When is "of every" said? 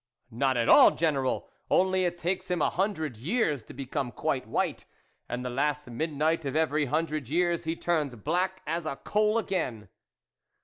6.43-6.85